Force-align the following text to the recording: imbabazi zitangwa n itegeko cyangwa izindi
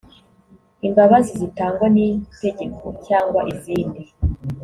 imbabazi 0.87 1.31
zitangwa 1.41 1.87
n 1.95 1.97
itegeko 2.07 2.85
cyangwa 3.07 3.41
izindi 3.53 4.03